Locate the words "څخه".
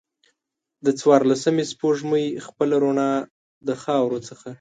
4.27-4.47